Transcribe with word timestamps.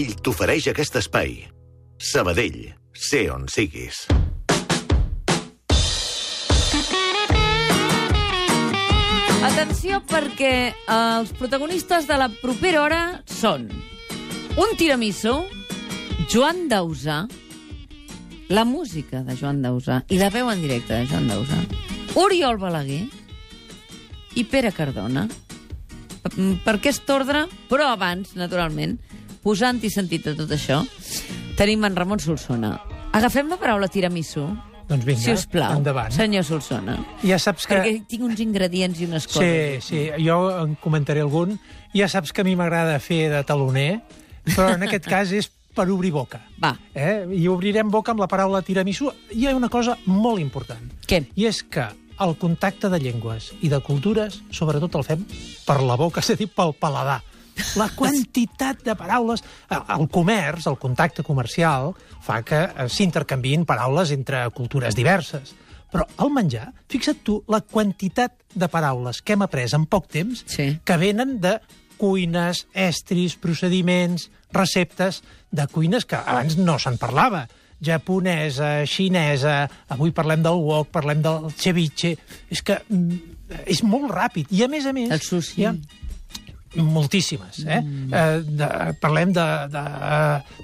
Ell 0.00 0.14
t'ofereix 0.26 0.64
aquest 0.72 0.96
espai. 1.00 1.36
Sabadell, 2.08 2.58
sé 3.08 3.20
on 3.36 3.46
siguis. 3.56 4.00
Atenció 9.44 9.98
perquè 10.08 10.72
els 10.90 11.32
protagonistes 11.36 12.06
de 12.08 12.16
la 12.18 12.30
propera 12.40 12.80
hora 12.82 13.00
són 13.28 13.66
un 14.56 14.72
tiramisú, 14.80 15.34
Joan 16.32 16.64
Dausà, 16.70 17.24
la 18.48 18.64
música 18.64 19.20
de 19.26 19.36
Joan 19.36 19.60
Dausà 19.64 20.00
i 20.12 20.18
la 20.20 20.30
veu 20.32 20.48
en 20.52 20.62
directe 20.64 20.96
de 20.96 21.06
Joan 21.10 21.28
Dausà, 21.28 21.60
Oriol 22.20 22.56
Balaguer 22.62 23.02
i 24.40 24.44
Pere 24.48 24.72
Cardona. 24.72 25.26
Per- 26.24 26.32
Per 26.64 26.74
aquest 26.78 27.10
ordre, 27.12 27.44
però 27.68 27.90
abans, 27.92 28.32
naturalment, 28.34 28.96
posant-hi 29.44 29.90
sentit 29.92 30.26
a 30.30 30.34
tot 30.38 30.50
això, 30.56 30.80
tenim 31.58 31.84
en 31.86 31.96
Ramon 31.96 32.20
Solsona. 32.22 32.78
Agafem 33.14 33.48
la 33.52 33.58
paraula 33.60 33.86
tiramisú, 33.92 34.48
Doncs 34.88 35.04
vinga, 35.06 35.20
si 35.22 35.32
us 35.32 35.46
plau, 35.48 35.78
endavant. 35.78 36.12
senyor 36.12 36.44
Solsona. 36.44 36.98
Ja 37.24 37.38
saps 37.40 37.64
que... 37.66 37.76
Perquè 37.78 38.02
tinc 38.10 38.24
uns 38.26 38.40
ingredients 38.44 38.98
i 39.00 39.06
unes 39.08 39.24
Sí, 39.24 39.32
coses. 39.38 39.84
sí, 39.86 40.02
jo 40.20 40.38
en 40.60 40.74
comentaré 40.82 41.22
algun. 41.24 41.54
Ja 41.94 42.08
saps 42.10 42.32
que 42.36 42.42
a 42.42 42.44
mi 42.44 42.56
m'agrada 42.58 42.98
fer 43.00 43.30
de 43.32 43.40
taloner, 43.48 44.02
però 44.50 44.74
en 44.74 44.82
aquest 44.84 45.06
cas 45.08 45.32
és 45.32 45.48
per 45.74 45.86
obrir 45.90 46.10
boca. 46.12 46.42
Va, 46.62 46.74
Eh? 46.94 47.24
I 47.32 47.48
obrirem 47.48 47.88
boca 47.90 48.12
amb 48.12 48.20
la 48.20 48.28
paraula 48.28 48.60
tiramisú. 48.62 49.08
Hi 49.32 49.46
ha 49.48 49.56
una 49.56 49.68
cosa 49.72 49.96
molt 50.06 50.38
important. 50.42 50.90
què? 51.08 51.24
I 51.34 51.46
és 51.48 51.62
que 51.64 51.86
el 52.20 52.36
contacte 52.38 52.88
de 52.92 53.00
llengües 53.00 53.52
i 53.62 53.68
de 53.72 53.80
cultures, 53.80 54.42
sobretot 54.52 54.94
el 55.00 55.02
fem 55.04 55.24
per 55.66 55.80
la 55.82 55.96
boca, 55.96 56.20
és 56.24 56.30
a 56.30 56.36
dir, 56.36 56.46
pel 56.52 56.74
paladar. 56.78 57.22
La 57.76 57.88
quantitat 57.96 58.82
de 58.86 58.94
paraules... 58.98 59.42
eh, 59.70 59.78
El 59.98 60.08
comerç, 60.12 60.66
el 60.70 60.78
contacte 60.78 61.22
comercial, 61.26 61.92
fa 62.22 62.42
que 62.46 62.62
eh, 62.64 62.88
s'intercanviïn 62.88 63.64
paraules 63.68 64.12
entre 64.14 64.44
cultures 64.54 64.94
diverses. 64.96 65.54
Però 65.94 66.06
el 66.24 66.30
menjar, 66.34 66.72
fixa't 66.90 67.20
tu 67.22 67.38
la 67.48 67.60
quantitat 67.62 68.32
de 68.54 68.66
paraules 68.68 69.20
que 69.22 69.34
hem 69.36 69.42
après 69.46 69.74
en 69.76 69.84
poc 69.86 70.08
temps 70.10 70.42
Sí. 70.50 70.78
que 70.84 70.96
venen 70.98 71.38
de 71.40 71.58
cuines, 71.96 72.66
estris, 72.74 73.36
procediments, 73.38 74.28
receptes 74.52 75.22
de 75.54 75.66
cuines 75.70 76.04
que 76.04 76.16
abans 76.18 76.56
no 76.58 76.78
se'n 76.82 76.98
parlava 76.98 77.46
japonesa, 77.84 78.84
xinesa, 78.88 79.68
avui 79.92 80.10
parlem 80.14 80.42
del 80.42 80.58
wok, 80.62 80.88
parlem 80.94 81.20
del 81.22 81.50
ceviche... 81.54 82.14
És 82.50 82.62
que 82.64 82.78
mm, 82.88 83.18
és 83.70 83.82
molt 83.84 84.10
ràpid. 84.10 84.48
I 84.56 84.64
a 84.64 84.68
més 84.72 84.86
a 84.88 84.92
més... 84.96 85.10
El 85.12 85.20
sushi. 85.22 85.60
Hi 85.62 85.66
ha 85.68 85.74
moltíssimes, 86.76 87.60
eh? 87.66 87.80
Mm. 87.80 88.12
eh 88.12 88.40
de, 88.44 88.68
parlem 89.00 89.32
de, 89.32 89.44
de, 89.72 89.84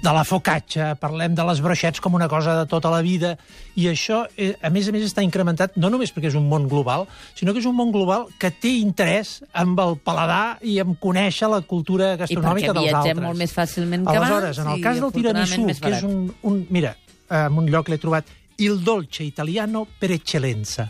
de 0.03 0.13
la 0.13 0.23
focaccia, 0.27 0.95
parlem 0.99 1.35
de 1.35 1.45
les 1.47 1.61
broixets 1.63 2.01
com 2.03 2.13
una 2.17 2.27
cosa 2.31 2.55
de 2.59 2.65
tota 2.69 2.91
la 2.93 3.01
vida, 3.01 3.35
i 3.75 3.87
això, 3.87 4.25
eh, 4.37 4.53
a 4.61 4.69
més 4.69 4.89
a 4.89 4.95
més, 4.95 5.05
està 5.07 5.23
incrementat 5.23 5.77
no 5.77 5.89
només 5.89 6.11
perquè 6.13 6.31
és 6.31 6.35
un 6.35 6.47
món 6.49 6.67
global, 6.71 7.07
sinó 7.35 7.53
que 7.53 7.63
és 7.63 7.69
un 7.69 7.75
món 7.75 7.91
global 7.91 8.27
que 8.39 8.51
té 8.51 8.75
interès 8.79 9.39
amb 9.53 9.79
el 9.79 9.97
paladar 10.03 10.57
i 10.61 10.79
en 10.83 10.95
conèixer 10.99 11.49
la 11.51 11.61
cultura 11.61 12.13
I 12.13 12.17
perquè 12.17 12.25
gastronòmica 12.25 12.73
dels 12.73 12.87
altres. 12.87 13.03
viatgem 13.03 13.23
molt 13.23 13.37
més 13.39 13.55
fàcilment 13.55 14.05
que 14.05 14.17
Aleshores, 14.17 14.59
abans. 14.59 14.65
en 14.65 14.73
el 14.73 14.79
i 14.79 14.85
cas 14.85 15.01
del 15.01 15.11
tiramisú, 15.15 15.65
que 15.81 15.95
és 15.95 16.03
un, 16.03 16.33
un... 16.43 16.65
Mira, 16.69 16.95
en 17.31 17.57
un 17.57 17.69
lloc 17.71 17.89
l'he 17.89 17.99
trobat, 18.01 18.27
il 18.61 18.81
dolce 18.83 19.23
italiano 19.23 19.87
per 19.99 20.11
eccellenza. 20.11 20.89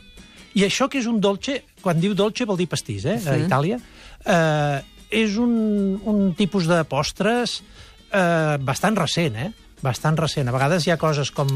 I 0.54 0.66
això 0.66 0.90
que 0.92 1.00
és 1.00 1.08
un 1.08 1.22
dolce, 1.24 1.62
quan 1.82 2.00
diu 2.02 2.14
dolce 2.18 2.46
vol 2.46 2.58
dir 2.60 2.68
pastís, 2.68 3.06
eh, 3.06 3.16
a 3.16 3.36
Sí. 3.38 3.46
Itàlia, 3.46 3.78
eh, 4.26 4.82
és 5.12 5.38
un, 5.38 6.00
un 6.08 6.34
tipus 6.40 6.68
de 6.72 6.82
postres 6.88 7.60
eh, 8.12 8.58
bastant 8.64 8.98
recent, 8.98 9.36
eh? 9.36 9.52
Bastant 9.84 10.18
recent. 10.20 10.48
A 10.48 10.56
vegades 10.56 10.86
hi 10.88 10.92
ha 10.94 10.98
coses 11.02 11.32
com 11.36 11.50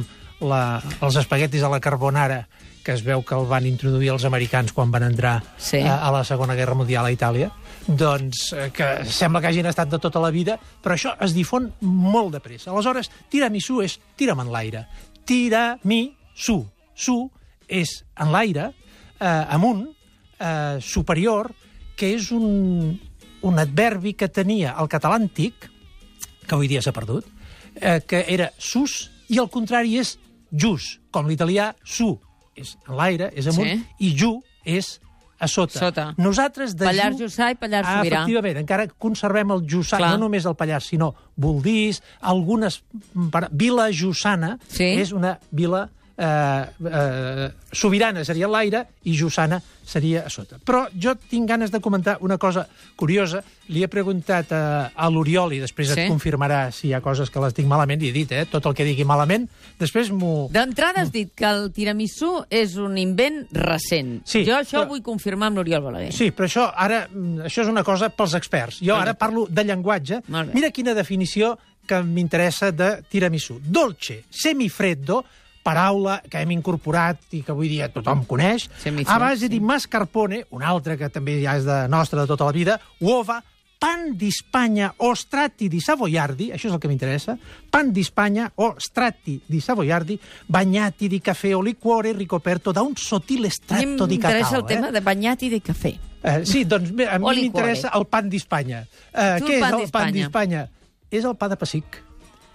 la, 0.44 0.81
els 1.02 1.16
espaguetis 1.22 1.64
a 1.64 1.70
la 1.72 1.80
carbonara, 1.80 2.44
que 2.86 2.94
es 2.94 3.02
veu 3.02 3.23
que 3.25 3.34
el 3.34 3.47
van 3.50 3.66
introduir 3.66 4.12
els 4.14 4.25
americans 4.28 4.73
quan 4.75 4.91
van 4.94 5.03
entrar 5.07 5.40
Sí. 5.57 5.79
a, 5.81 5.96
a 6.06 6.12
la 6.13 6.24
Segona 6.28 6.53
Guerra 6.57 6.75
Mundial 6.78 7.06
a 7.07 7.12
Itàlia, 7.13 7.47
doncs 7.88 8.52
eh, 8.53 8.68
que 8.74 8.90
sembla 9.09 9.41
que 9.41 9.50
hagin 9.50 9.66
estat 9.69 9.90
de 9.90 9.97
tota 10.02 10.22
la 10.22 10.29
vida, 10.34 10.59
però 10.84 10.94
això 10.97 11.16
es 11.25 11.34
difon 11.34 11.72
molt 11.81 12.34
de 12.35 12.41
pressa. 12.44 12.69
Aleshores, 12.74 13.09
tiramisú 13.31 13.79
és 13.85 13.97
tira'm 14.18 14.44
en 14.46 14.52
l'aire. 14.53 14.85
Tiramisú. 15.25 16.66
Su 16.96 17.29
és 17.68 18.03
en 18.22 18.31
l'aire, 18.31 18.69
eh, 19.19 19.46
amunt, 19.50 19.88
eh, 20.40 20.78
superior, 20.81 21.52
que 21.97 22.13
és 22.16 22.29
un, 22.31 23.00
un 23.45 23.59
adverbi 23.61 24.16
que 24.17 24.28
tenia 24.29 24.73
el 24.81 24.89
català 24.91 25.19
antic, 25.22 25.69
que 26.45 26.56
avui 26.57 26.67
dia 26.72 26.81
s'ha 26.81 26.94
perdut, 26.95 27.25
eh, 27.79 28.00
que 28.07 28.23
era 28.33 28.51
sus, 28.57 29.09
i 29.29 29.39
el 29.41 29.50
contrari 29.53 29.97
és 30.01 30.16
jus, 30.51 30.95
com 31.11 31.28
l'italià 31.29 31.72
su, 31.84 32.13
és 32.55 32.75
en 32.88 32.95
l'aire, 32.97 33.31
és 33.35 33.47
amunt, 33.51 33.67
Sí. 33.67 33.84
i 34.00 34.13
ju 34.17 34.39
és 34.66 35.00
a 35.38 35.47
sota. 35.51 35.79
Sota. 35.79 36.05
Nosaltres 36.17 36.75
de 36.79 36.85
Pallars 36.88 37.17
ju... 37.19 37.25
Jussà 37.28 37.50
i 37.51 37.57
Pallars 37.59 37.88
ah, 37.89 37.97
Sobirà. 38.00 38.22
Efectivament, 38.23 38.57
encara 38.61 38.85
conservem 38.88 39.51
el 39.51 39.66
Jussà, 39.67 39.97
Clar. 40.00 40.13
no 40.16 40.22
només 40.25 40.45
el 40.47 40.55
Pallars, 40.55 40.85
sinó 40.94 41.13
Voldís, 41.35 42.01
algunes... 42.22 42.81
para- 43.31 43.50
Vila 43.51 43.89
Jussana 43.91 44.57
Sí. 44.69 44.94
és 45.01 45.11
una 45.11 45.38
vila 45.51 45.89
eh, 46.18 46.66
eh, 46.92 47.50
sobirana 47.76 48.24
seria 48.26 48.48
l'aire 48.48 48.86
i 49.03 49.16
Jussana 49.18 49.62
seria 49.86 50.24
a 50.26 50.30
sota. 50.34 50.58
Però 50.66 50.88
jo 50.98 51.14
tinc 51.30 51.46
ganes 51.48 51.70
de 51.72 51.80
comentar 51.80 52.18
una 52.26 52.38
cosa 52.42 52.64
curiosa. 52.96 53.44
Li 53.70 53.84
he 53.84 53.88
preguntat 53.92 54.50
a, 54.56 54.62
a 54.96 55.09
l'Oriol 55.14 55.53
i 55.53 55.59
després 55.62 55.92
Sí. 55.92 56.00
et 56.02 56.09
confirmarà 56.09 56.72
si 56.74 56.88
hi 56.90 56.94
ha 56.98 57.02
coses 57.06 57.30
que 57.30 57.40
les 57.44 57.53
dic 57.53 57.68
malament, 57.70 58.02
i 58.02 58.09
he 58.09 58.16
dit, 58.16 58.31
eh, 58.31 58.46
tot 58.50 58.66
el 58.66 58.74
que 58.74 58.84
digui 58.88 59.06
malament, 59.06 59.46
després 59.80 60.09
m'ho... 60.12 60.48
D'entrada 60.52 61.02
has 61.03 61.12
dit 61.14 61.30
que 61.36 61.46
el 61.46 61.70
tiramisú 61.76 62.46
és 62.50 62.76
un 62.82 62.97
invent 62.97 63.44
recent. 63.53 64.24
Sí, 64.26 64.42
jo 64.47 64.56
això 64.58 64.82
però- 64.82 64.90
vull 64.96 65.03
confirmar 65.06 65.52
amb 65.52 65.58
l'Oriol 65.62 65.84
Balaguer. 65.86 66.12
Sí, 66.16 66.32
però 66.32 66.50
això 66.50 66.66
ara 66.74 67.06
mm, 67.12 67.46
això 67.46 67.62
és 67.68 67.70
una 67.70 67.84
cosa 67.86 68.09
pels 68.09 68.34
experts. 68.40 68.82
Jo 68.82 68.96
ara 68.97 69.14
parlo 69.14 69.46
de 69.50 69.64
llenguatge. 69.64 70.24
Mira 70.53 70.72
quina 70.72 70.96
definició 70.97 71.58
que 71.86 72.02
m'interessa 72.02 72.72
de 72.74 73.03
tiramisú. 73.09 73.59
Dolce, 73.62 74.24
semifreddo, 74.34 75.24
paraula 75.66 76.20
que 76.30 76.44
hem 76.44 76.53
incorporat 76.53 77.34
i 77.34 77.42
que 77.42 77.52
avui 77.56 77.72
dia 77.72 77.90
tothom 77.90 78.22
coneix, 78.30 78.70
Semifreddo, 78.84 79.16
a 79.16 79.18
base 79.24 79.48
sí. 79.48 79.52
di 79.56 79.59
mascarpone, 79.59 80.46
un 80.53 80.62
altre 80.64 81.00
que 81.00 81.09
també 81.09 81.40
ja 81.42 81.58
és 81.58 81.66
de 81.66 81.81
nostra 81.90 82.22
de 82.22 82.30
tota 82.30 82.46
la 82.46 82.53
vida, 82.53 82.78
uova, 83.02 83.42
pan 83.81 84.14
di 84.16 84.30
Spagna 84.31 84.94
o 85.03 85.14
strati 85.18 85.68
di 85.68 85.81
Savoiardi, 85.84 86.52
això 86.56 86.70
és 86.70 86.74
el 86.74 86.80
que 86.81 86.90
m'interessa, 86.90 87.36
pan 87.70 87.92
di 87.94 88.06
Spagna 88.06 88.48
o 88.62 88.76
strati 88.78 89.40
di 89.46 89.59
Savoiardi, 89.59 90.20
bagnati 90.48 91.09
di 91.12 91.20
caffè 91.20 91.53
o 91.56 91.62
liquore 91.62 92.14
ricoperto 92.14 92.72
da 92.72 92.82
un 92.82 92.96
sottile 92.96 93.47
estratto 93.47 94.06
di 94.06 94.16
m'interessa 94.16 94.56
cacao. 94.56 94.62
el 94.62 94.66
tema 94.66 94.88
eh? 94.88 94.92
de 94.92 95.02
bagnati 95.02 95.50
de 95.50 95.62
cafè. 95.62 95.94
Eh, 96.26 96.46
sí, 96.46 96.64
doncs 96.66 96.90
bé, 96.94 97.06
a 97.06 97.20
mi 97.20 97.36
m'interessa 97.36 97.92
el 97.94 98.08
pan 98.09 98.30
d'Espanya. 98.30 98.86
Eh, 99.14 99.36
Tu, 99.42 99.46
què 99.46 99.58
el 99.58 99.62
és 99.62 99.66
el 99.66 99.70
pan 99.70 99.80
d'Espanya. 99.82 100.14
d'Espanya? 100.14 100.64
És 101.12 101.26
el 101.26 101.36
pa 101.36 101.50
de 101.52 101.58
pessic. 101.58 102.00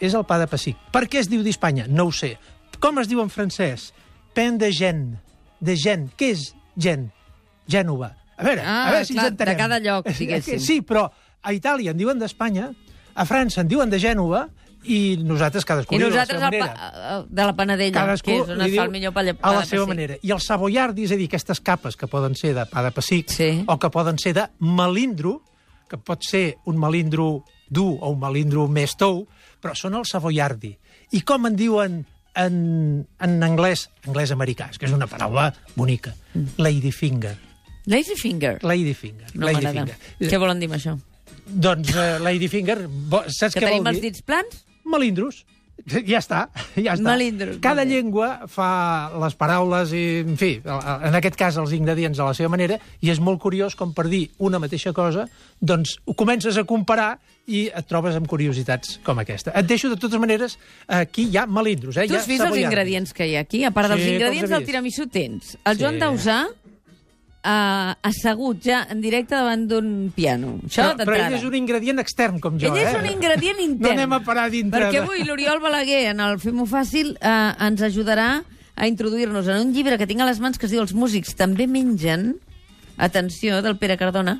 És 0.01 0.15
el 0.15 0.25
pa 0.25 0.41
de 0.41 0.49
pessic. 0.51 0.81
Per 0.91 1.05
què 1.07 1.21
es 1.21 1.29
diu 1.31 1.45
d'Espanya? 1.47 1.87
No 1.87 2.09
ho 2.09 2.13
sé. 2.13 2.39
Com 2.81 2.99
es 3.03 3.09
diu 3.11 3.21
en 3.23 3.31
francès? 3.31 3.91
Pen 4.35 4.59
de 4.59 4.71
gent. 4.73 5.17
De 5.61 5.77
gent. 5.77 6.09
Què 6.17 6.31
és 6.35 6.51
gent? 6.81 7.11
Gènova. 7.71 8.15
A 8.41 8.45
veure, 8.47 8.63
Ah, 8.65 8.89
a 8.89 8.91
veure 8.93 9.05
si 9.05 9.13
clar, 9.15 9.27
ens 9.27 9.33
entenem. 9.35 9.55
de 9.55 9.59
cada 9.63 9.79
lloc, 9.81 10.07
diguéssim. 10.19 10.59
Sí, 10.61 10.81
però 10.83 11.11
a 11.43 11.53
Itàlia 11.53 11.91
en 11.93 11.99
diuen 11.99 12.19
d'Espanya, 12.19 12.71
a 13.15 13.25
França 13.27 13.61
en 13.61 13.69
diuen 13.69 13.91
de 13.91 13.99
Gènova, 14.01 14.49
i 14.83 15.19
nosaltres 15.21 15.67
cadascú 15.69 15.95
I 15.95 15.99
diu 15.99 16.07
de 16.09 16.15
la 16.15 16.23
nosaltres 16.23 16.39
seva 16.41 16.51
manera 16.51 16.75
pa, 16.75 17.19
eh, 17.21 17.25
de 17.29 17.45
la 17.45 17.55
Panadella, 17.55 18.01
cadascú 18.01 18.31
que 18.31 18.37
és 18.39 18.49
on 18.49 18.63
es 18.63 18.77
fa 18.77 18.85
el 18.85 18.91
millor 18.91 19.13
pa, 19.13 19.23
de- 19.25 19.37
a 19.43 19.53
la 19.53 19.65
seva 19.67 19.83
pessic. 19.85 19.89
manera. 19.89 20.17
I 20.23 20.31
el 20.31 20.41
savoiardi, 20.41 21.05
és 21.05 21.13
a 21.13 21.17
dir, 21.17 21.27
aquestes 21.29 21.61
capes 21.61 21.97
que 21.97 22.07
poden 22.09 22.35
ser 22.35 22.55
de 22.55 22.65
pa 22.65 22.83
de 22.83 22.91
pessic 22.91 23.29
Sí. 23.29 23.63
o 23.69 23.79
que 23.79 23.91
poden 23.91 24.19
ser 24.19 24.33
de 24.33 24.47
melindro, 24.59 25.43
que 25.87 25.99
pot 25.99 26.23
ser 26.25 26.57
un 26.65 26.79
melindro 26.79 27.45
dur 27.69 27.99
o 28.01 28.09
un 28.09 28.19
melindro 28.19 28.67
més 28.69 28.97
tou, 28.97 29.27
però 29.61 29.75
són 29.77 29.95
el 29.97 30.07
savoiardi. 30.07 30.79
I 31.13 31.21
com 31.21 31.45
en 31.47 31.57
diuen 31.57 32.07
en, 32.45 33.07
en 33.21 33.37
anglès, 33.47 33.87
anglès 34.07 34.33
americà, 34.35 34.71
que 34.79 34.87
és 34.89 34.93
una 34.97 35.07
paraula 35.11 35.51
bonica, 35.77 36.15
Mm. 36.35 36.47
ladyfinger. 36.63 37.37
Ladyfinger. 37.91 38.59
Ladyfinger. 38.63 39.31
No 39.35 39.47
ladyfinger. 39.49 39.97
Què 40.21 40.39
volen 40.39 40.61
dir 40.63 40.69
amb 40.71 40.77
això? 40.77 40.93
Doncs 41.51 41.91
uh, 41.97 42.19
ladyfinger, 42.23 42.85
bo- 43.11 43.25
saps 43.27 43.55
Que 43.57 43.61
què 43.65 43.67
tenim 43.71 43.83
vol 43.83 43.91
els 43.95 44.01
dir? 44.01 44.11
dits 44.13 44.23
plans? 44.23 44.61
Melindros. 44.87 45.45
Ja 46.07 46.19
està, 46.21 46.41
ja 46.77 46.95
està. 46.95 47.05
Melindros, 47.11 47.59
Cada 47.63 47.85
llengua 47.85 48.47
fa 48.51 49.11
les 49.23 49.35
paraules 49.39 49.93
i, 49.97 50.05
en 50.25 50.37
fi, 50.41 50.53
en 50.65 51.17
aquest 51.19 51.37
cas 51.41 51.59
els 51.61 51.73
ingredients 51.77 52.19
a 52.21 52.29
la 52.31 52.35
seva 52.37 52.51
manera, 52.53 52.79
i 53.01 53.11
és 53.11 53.21
molt 53.21 53.41
curiós 53.43 53.75
com 53.79 53.93
per 53.97 54.07
dir 54.11 54.29
una 54.39 54.61
mateixa 54.63 54.93
cosa, 54.97 55.27
doncs 55.61 55.97
ho 56.07 56.15
comences 56.15 56.57
a 56.61 56.65
comparar 56.69 57.19
i 57.51 57.65
et 57.75 57.87
trobes 57.91 58.15
amb 58.15 58.29
curiositats 58.31 59.01
com 59.03 59.19
aquesta. 59.19 59.51
Et 59.59 59.67
deixo, 59.67 59.89
de 59.91 59.97
totes 59.99 60.21
maneres, 60.23 60.59
aquí 60.87 61.25
hi 61.33 61.37
ha 61.41 61.47
melindros. 61.51 61.97
Eh? 61.99 62.07
Tu 62.07 62.15
has 62.15 62.29
vist 62.31 62.45
els 62.47 62.61
ingredients 62.61 63.13
que 63.17 63.27
hi 63.27 63.35
ha 63.37 63.45
aquí? 63.47 63.65
A 63.67 63.73
part 63.75 63.91
dels 63.91 64.05
Sí, 64.05 64.13
ingredients 64.15 64.51
del 64.55 64.67
tiramisú 64.69 65.09
tens 65.11 65.57
el 65.65 65.81
Joan 65.81 65.99
Sí. 65.99 66.05
Dausà, 66.05 66.39
uh, 67.45 67.95
assegut 68.07 68.63
ja 68.65 68.83
en 68.91 69.01
directe 69.01 69.35
davant 69.37 69.67
d'un 69.71 70.11
piano. 70.15 70.57
Això 70.67 70.91
però, 70.93 71.07
però 71.09 71.19
ell 71.27 71.39
és 71.39 71.47
un 71.47 71.57
ingredient 71.59 72.03
extern, 72.03 72.41
com 72.43 72.59
jo, 72.61 72.71
Ell 72.71 72.83
és 72.83 72.93
eh? 72.93 72.99
un 73.01 73.09
ingredient 73.11 73.63
intern. 73.65 73.87
No 73.89 73.97
anem 73.97 74.17
a 74.19 74.21
parar 74.27 74.49
dintre 74.53 74.87
Perquè 74.87 75.03
avui 75.03 75.25
l'Oriol 75.27 75.63
Balaguer, 75.63 76.05
en 76.13 76.23
el 76.25 76.39
Fem-ho 76.43 76.67
Fàcil, 76.69 77.15
eh, 77.17 77.67
ens 77.67 77.83
ajudarà 77.87 78.31
a 78.77 78.89
introduir-nos 78.89 79.49
en 79.49 79.67
un 79.67 79.75
llibre 79.75 79.99
que 80.01 80.09
tinc 80.09 80.23
a 80.25 80.29
les 80.29 80.41
mans 80.41 80.57
que 80.59 80.69
es 80.69 80.73
diu 80.73 80.85
Els 80.85 80.95
músics 80.97 81.35
també 81.37 81.67
mengen, 81.69 82.35
atenció, 82.97 83.61
del 83.65 83.77
Pere 83.81 83.99
Cardona, 84.01 84.39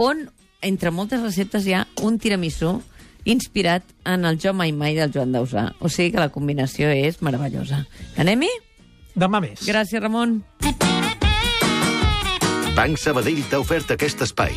on, 0.00 0.26
entre 0.62 0.92
moltes 0.94 1.20
receptes, 1.20 1.66
hi 1.66 1.76
ha 1.76 1.86
un 2.02 2.18
tiramisú 2.18 2.78
inspirat 3.24 3.84
en 4.08 4.24
el 4.26 4.40
Jo 4.42 4.54
Mai 4.56 4.72
Mai 4.72 4.96
del 4.98 5.12
Joan 5.14 5.34
Dausà. 5.34 5.70
O 5.80 5.92
sigui 5.92 6.10
que 6.14 6.22
la 6.22 6.32
combinació 6.34 6.90
és 6.90 7.20
meravellosa. 7.22 7.84
Anem-hi? 8.18 8.50
Demà 9.14 9.42
més. 9.44 9.62
Gràcies, 9.68 10.00
Ramon. 10.02 10.40
Banc 12.82 12.98
Sabadell 12.98 13.44
t'ha 13.46 13.60
ofert 13.62 13.92
aquest 13.94 14.24
espai. 14.26 14.56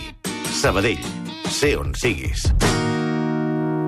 Sabadell, 0.50 1.04
sé 1.54 1.76
on 1.78 1.94
siguis. 1.94 2.50